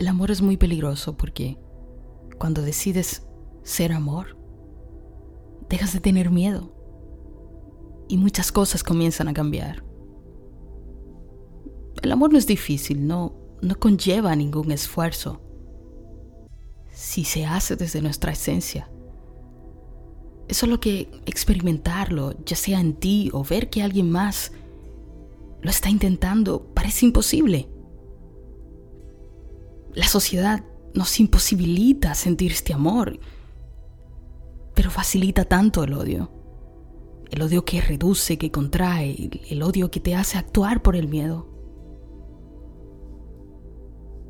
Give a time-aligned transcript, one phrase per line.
[0.00, 1.58] El amor es muy peligroso porque
[2.38, 3.26] cuando decides
[3.62, 4.38] ser amor,
[5.68, 6.72] dejas de tener miedo
[8.08, 9.84] y muchas cosas comienzan a cambiar.
[12.00, 15.42] El amor no es difícil, no, no conlleva ningún esfuerzo.
[16.90, 18.90] Si se hace desde nuestra esencia,
[20.48, 24.52] es solo que experimentarlo, ya sea en ti o ver que alguien más
[25.60, 27.68] lo está intentando, parece imposible.
[29.94, 30.64] La sociedad
[30.94, 33.18] nos imposibilita sentir este amor,
[34.74, 36.30] pero facilita tanto el odio.
[37.30, 41.48] El odio que reduce, que contrae, el odio que te hace actuar por el miedo.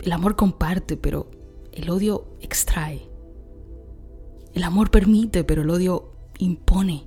[0.00, 1.30] El amor comparte, pero
[1.72, 3.08] el odio extrae.
[4.52, 7.06] El amor permite, pero el odio impone.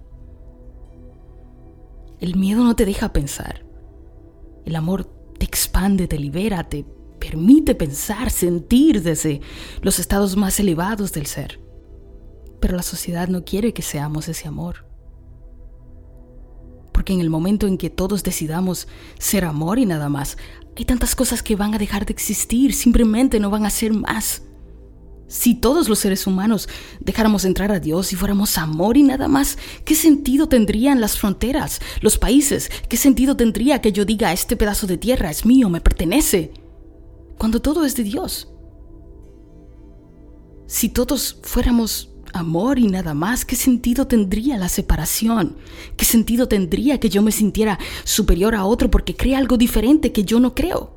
[2.19, 3.65] El miedo no te deja pensar.
[4.65, 5.05] El amor
[5.37, 6.85] te expande, te libera, te
[7.23, 9.39] permite pensar, sentir desde
[9.81, 11.61] los estados más elevados del ser.
[12.59, 14.85] Pero la sociedad no quiere que seamos ese amor.
[16.91, 18.89] Porque en el momento en que todos decidamos
[19.19, 20.37] ser amor y nada más,
[20.75, 24.41] hay tantas cosas que van a dejar de existir, simplemente no van a ser más.
[25.29, 26.67] Si todos los seres humanos
[26.99, 31.79] dejáramos entrar a Dios y fuéramos amor y nada más, ¿qué sentido tendrían las fronteras,
[32.01, 32.69] los países?
[32.89, 36.51] ¿Qué sentido tendría que yo diga este pedazo de tierra es mío, me pertenece?
[37.43, 38.47] Cuando todo es de Dios.
[40.65, 45.57] Si todos fuéramos amor y nada más, ¿qué sentido tendría la separación?
[45.97, 50.23] ¿Qué sentido tendría que yo me sintiera superior a otro porque cree algo diferente que
[50.23, 50.95] yo no creo?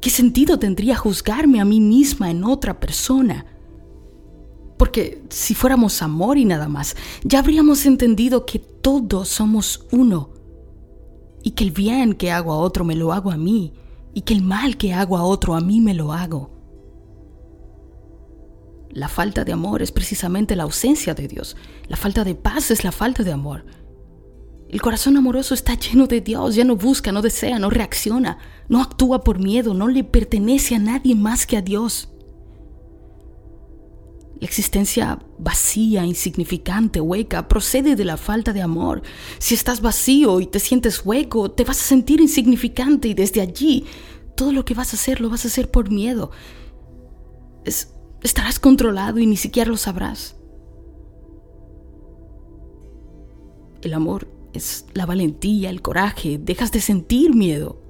[0.00, 3.44] ¿Qué sentido tendría juzgarme a mí misma en otra persona?
[4.78, 10.30] Porque si fuéramos amor y nada más, ya habríamos entendido que todos somos uno.
[11.42, 13.74] Y que el bien que hago a otro me lo hago a mí.
[14.14, 16.50] Y que el mal que hago a otro a mí me lo hago.
[18.90, 21.56] La falta de amor es precisamente la ausencia de Dios.
[21.88, 23.64] La falta de paz es la falta de amor.
[24.68, 28.38] El corazón amoroso está lleno de Dios, ya no busca, no desea, no reacciona,
[28.68, 32.08] no actúa por miedo, no le pertenece a nadie más que a Dios.
[34.40, 39.02] La existencia vacía, insignificante, hueca, procede de la falta de amor.
[39.38, 43.84] Si estás vacío y te sientes hueco, te vas a sentir insignificante y desde allí
[44.34, 46.30] todo lo que vas a hacer lo vas a hacer por miedo.
[48.22, 50.36] estarás controlado y ni siquiera lo sabrás.
[53.82, 57.82] El amor es la valentía, el coraje, dejas de sentir miedo.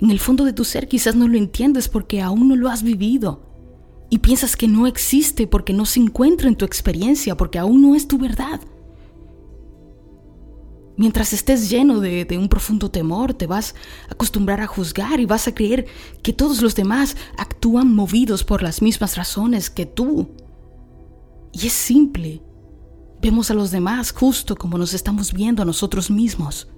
[0.00, 2.82] En el fondo de tu ser quizás no lo entiendes porque aún no lo has
[2.82, 3.50] vivido.
[4.08, 7.94] Y piensas que no existe porque no se encuentra en tu experiencia, porque aún no
[7.94, 8.60] es tu verdad.
[11.00, 13.74] Mientras estés lleno de, un profundo temor, te vas
[14.10, 15.86] a acostumbrar a juzgar y vas a creer
[16.22, 20.28] que todos los demás actúan movidos por las mismas razones que tú.
[21.54, 22.42] Y es simple.
[23.22, 26.68] Vemos a los demás justo como nos estamos viendo a nosotros mismos.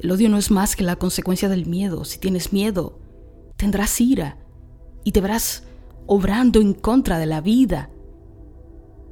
[0.00, 2.04] El odio no es más que la consecuencia del miedo.
[2.04, 2.98] Si tienes miedo,
[3.56, 4.44] tendrás ira
[5.04, 5.62] y te verás
[6.06, 7.88] obrando en contra de la vida.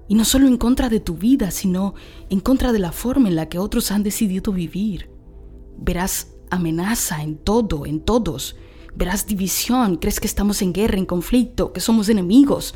[0.08, 1.94] Y no solo en contra de tu vida, sino
[2.30, 5.10] en contra de la forma en la que otros han decidido vivir.
[5.78, 8.56] Verás amenaza en todo, en todos.
[8.94, 12.74] Verás división, crees que estamos en guerra, en conflicto, que somos enemigos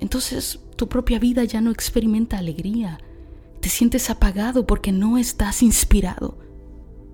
[0.00, 2.98] entonces tu propia vida ya no experimenta alegría.
[3.60, 6.38] Te sientes apagado porque no estás inspirado.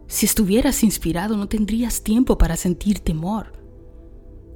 [0.07, 3.53] Si estuvieras inspirado no tendrías tiempo para sentir temor.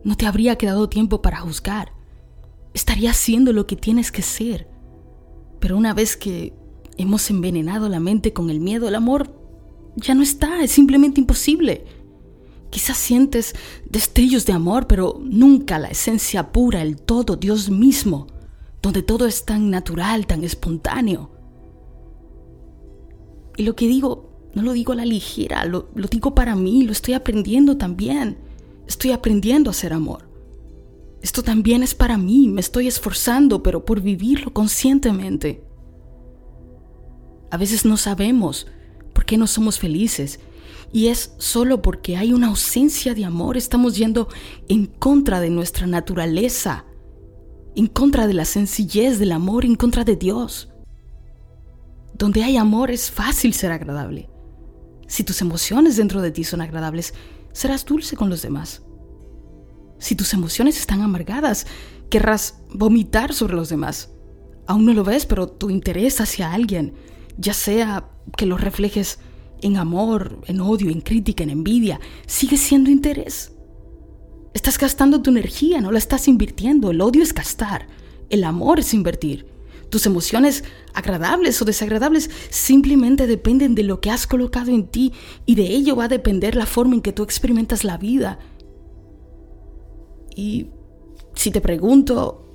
[0.05, 1.93] No te habría quedado tiempo para juzgar.
[2.75, 4.69] Estarías siendo lo que tienes que ser.
[5.59, 6.55] Pero una vez que
[6.97, 9.35] hemos envenenado la mente con el miedo, el amor
[9.97, 11.85] ya no está, es simplemente imposible.
[12.71, 13.55] Quizás sientes
[13.89, 18.29] destellos de amor, pero nunca la esencia pura, el todo, Dios mismo,
[18.81, 21.33] donde todo es tan natural, tan espontáneo.
[23.57, 26.85] Y lo que digo, no lo digo a la ligera, lo, lo digo para mí,
[26.85, 28.39] lo estoy aprendiendo también.
[28.87, 30.30] Estoy aprendiendo a ser amor.
[31.23, 35.63] Esto también es para mí, me estoy esforzando, pero por vivirlo conscientemente.
[37.51, 38.67] A veces no sabemos
[39.13, 40.41] por qué no somos felices
[40.93, 44.29] y es solo porque hay una ausencia de amor, estamos yendo
[44.69, 46.87] en contra de nuestra naturaleza,
[47.77, 50.69] en contra de la sencillez del amor, en contra de Dios.
[52.15, 54.29] Donde hay amor es fácil ser agradable.
[55.07, 57.15] Si tus emociones dentro de ti son agradables,
[57.53, 58.83] serás dulce con los demás.
[60.01, 61.67] Si tus emociones están amargadas,
[62.09, 64.11] querrás vomitar sobre los demás.
[64.67, 66.95] Aún no lo ves, pero tu interés hacia alguien,
[67.37, 69.19] ya sea que lo reflejes
[69.63, 73.53] en amor, en odio, en crítica, en envidia, sigue siendo interés.
[74.55, 76.91] Estás gastando tu energía, no la estás invirtiendo.
[76.91, 77.87] El odio es gastar,
[78.31, 79.47] el amor es invertir.
[79.91, 80.65] Tus emociones
[80.95, 85.13] agradables o desagradables simplemente dependen de lo que has colocado en ti
[85.47, 88.39] y de ello va a depender la forma en que tú experimentas la vida.
[90.35, 90.69] Y
[91.35, 92.47] si te pregunto,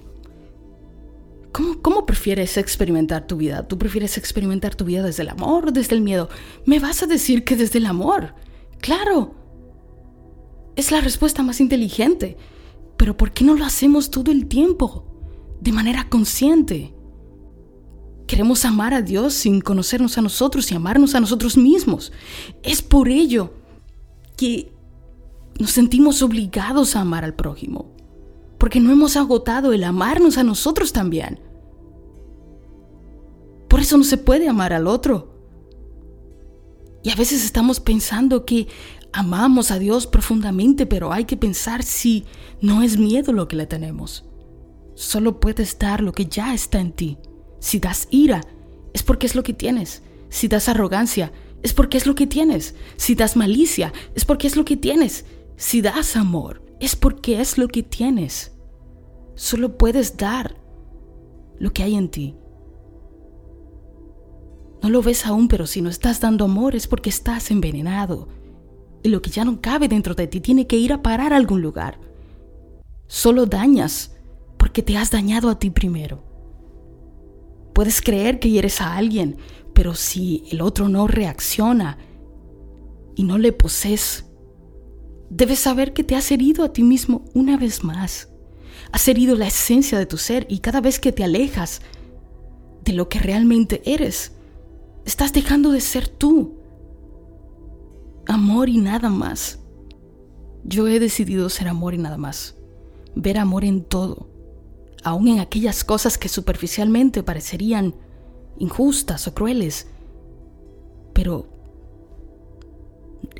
[1.51, 3.67] ¿cómo, ¿cómo, prefieres experimentar tu vida?
[3.67, 6.29] ¿Tú prefieres experimentar tu vida desde el amor o desde el miedo?
[6.65, 8.35] Me vas a decir que desde el amor.
[8.79, 9.35] Claro.
[10.75, 12.37] Es la respuesta más inteligente.
[12.97, 15.05] Pero ¿por qué no lo hacemos todo el tiempo?
[15.61, 16.93] De manera consciente.
[18.27, 22.11] Queremos amar a Dios sin conocernos a nosotros y amarnos a nosotros mismos.
[22.63, 23.53] Es por ello
[24.35, 24.74] que
[25.59, 27.95] nos sentimos obligados a amar al prójimo,
[28.57, 31.39] porque no hemos agotado el amarnos a nosotros también.
[33.69, 35.33] Por eso no se puede amar al otro.
[37.03, 38.67] Y a veces estamos pensando que
[39.13, 42.25] amamos a Dios profundamente, pero hay que pensar si
[42.61, 44.25] no es miedo lo que le tenemos.
[44.95, 47.17] Solo puedes dar lo que ya está en ti.
[47.59, 48.41] Si das ira,
[48.93, 50.03] es porque es lo que tienes.
[50.29, 51.31] Si das arrogancia,
[51.63, 52.75] es porque es lo que tienes.
[52.95, 55.25] Si das malicia, es porque es lo que tienes.
[55.57, 58.55] Si das amor, es porque es lo que tienes.
[59.35, 60.55] Solo puedes dar
[61.57, 62.35] lo que hay en ti.
[64.81, 68.27] No lo ves aún, pero si no estás dando amor es porque estás envenenado.
[69.03, 71.37] Y lo que ya no cabe dentro de ti tiene que ir a parar a
[71.37, 71.99] algún lugar.
[73.07, 74.15] Solo dañas
[74.57, 76.23] porque te has dañado a ti primero.
[77.73, 79.37] Puedes creer que hieres a alguien,
[79.73, 81.97] pero si el otro no reacciona
[83.15, 84.24] y no le posees,
[85.29, 88.29] debes saber que te has herido a ti mismo una vez más.
[88.91, 91.81] Has herido la esencia de tu ser y cada vez que te alejas
[92.83, 94.33] de lo que realmente eres,
[95.05, 96.55] estás dejando de ser tú.
[98.27, 99.59] Amor y nada más.
[100.63, 102.55] Yo he decidido ser amor y nada más.
[103.15, 104.35] Ver amor en todo
[105.05, 107.93] aún en aquellas cosas que superficialmente parecerían
[108.57, 109.87] injustas o crueles.
[111.13, 111.47] Pero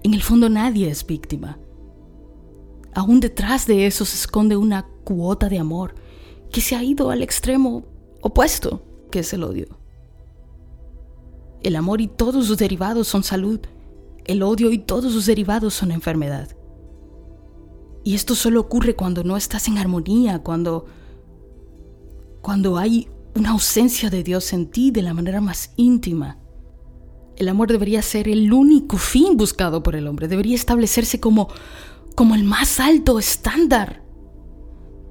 [0.04, 1.58] en el fondo nadie es víctima.
[2.96, 5.94] Aún detrás de eso se esconde una cuota de amor
[6.52, 7.86] que se ha ido al extremo
[8.22, 8.82] opuesto,
[9.12, 9.68] que es el odio.
[11.62, 13.60] El amor y todos sus derivados son salud.
[14.24, 16.56] El odio y todos sus derivados son enfermedad.
[18.06, 20.86] Y esto solo ocurre cuando no estás en armonía, cuando
[22.42, 26.38] cuando hay una ausencia de Dios en ti de la manera más íntima.
[27.36, 31.50] El amor debería ser el único fin buscado por el hombre, debería establecerse como,
[32.16, 34.04] como el más alto estándar.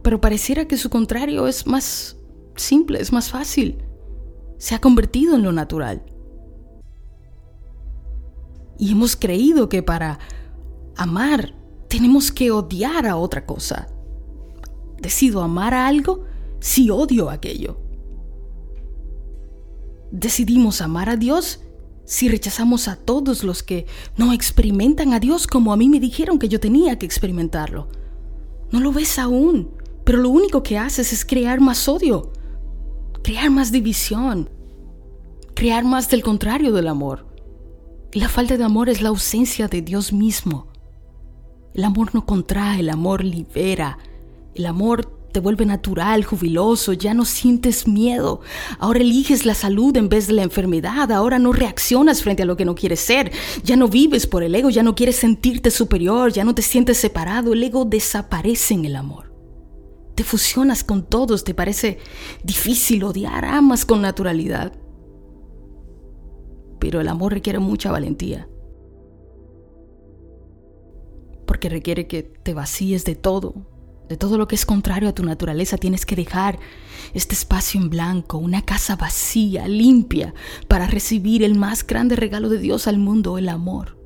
[0.03, 2.17] Pero pareciera que su contrario es más
[2.57, 3.79] simple, es más fácil.
[4.59, 6.05] Se ha convertido en lo natural.
[8.79, 10.19] Y hemos creído que para
[10.97, 11.55] amar
[11.89, 13.87] tenemos que odiar a otra cosa.
[15.01, 16.25] Decido amar a algo
[16.65, 17.79] si odio aquello?
[20.11, 21.61] Decidimos amar a Dios
[22.05, 23.87] si rechazamos a todos los que
[24.17, 27.89] no experimentan a Dios como a mí me dijeron que yo tenía que experimentarlo.
[28.71, 29.71] No lo ves aún,
[30.05, 32.33] pero lo único que haces es crear más odio,
[33.23, 34.51] crear más división,
[35.55, 37.27] crear más del contrario del amor.
[38.13, 40.69] la falta de amor es la ausencia de Dios mismo.
[41.75, 43.99] El amor no contrae, el amor libera,
[44.55, 48.41] el amor te vuelve natural, jubiloso, ya no sientes miedo.
[48.79, 52.57] Ahora eliges la salud en vez de la enfermedad, ahora no reaccionas frente a lo
[52.57, 53.33] que no quieres ser,
[53.65, 56.99] ya no vives por el ego, ya no quieres sentirte superior, ya no te sientes
[56.99, 59.35] separado, el ego desaparece en el amor.
[60.15, 61.99] Te fusionas con todos, te parece
[62.45, 64.73] difícil odiar, amas con naturalidad.
[66.79, 68.49] Pero el amor requiere mucha valentía.
[71.45, 73.74] Porque requiere que te vacíes de todo,
[74.09, 76.59] de todo lo que es contrario a tu naturaleza, tienes que dejar
[77.15, 80.35] este espacio en blanco, una casa vacía, limpia,
[80.69, 83.99] para recibir el más grande regalo de Dios al mundo, el amor.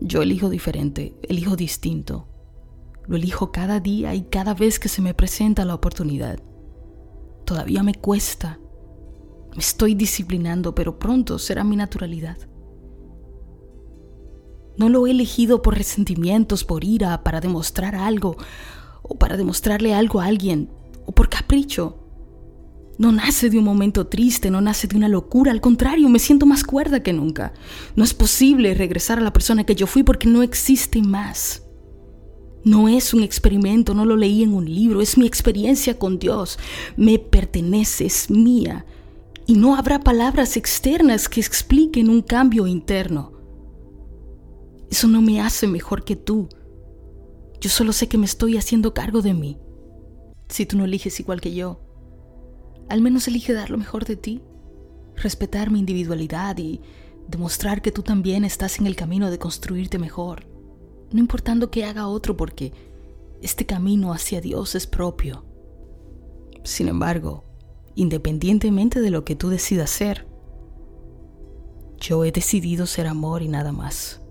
[0.00, 2.28] Yo elijo diferente, elijo distinto.
[3.06, 6.40] Lo elijo cada día y cada vez que se me presenta la oportunidad.
[7.44, 8.60] Todavía me cuesta.
[9.52, 12.36] Me estoy disciplinando, pero pronto será mi naturalidad.
[14.78, 18.36] No lo he elegido por resentimientos, por ira, para demostrar algo,
[19.02, 20.70] o para demostrarle algo a alguien,
[21.04, 21.98] o por capricho.
[22.96, 26.46] No nace de un momento triste, no nace de una locura, al contrario, me siento
[26.46, 27.52] más cuerda que nunca.
[27.96, 31.62] No es posible regresar a la persona que yo fui porque no existe más.
[32.64, 36.58] No es un experimento, no lo leí en un libro, es mi experiencia con Dios.
[36.96, 38.84] Me pertenece, es mía.
[39.46, 43.37] y no habrá palabras externas que expliquen un cambio interno.
[44.90, 46.48] Eso no me hace mejor que tú.
[47.60, 49.58] Yo solo sé que me estoy haciendo cargo de mí.
[50.48, 51.80] Si tú no eliges igual que yo,
[52.88, 54.42] al menos elige dar lo mejor de ti,
[55.16, 56.80] respetar mi individualidad y
[57.28, 60.46] demostrar que tú también estás en el camino de construirte mejor,
[61.12, 62.72] no importando qué haga otro porque
[63.42, 65.44] este camino hacia Dios es propio.
[66.64, 67.44] Sin embargo,
[67.94, 70.26] independientemente de lo que tú decidas ser,
[71.98, 74.22] yo he decidido ser amor y nada más.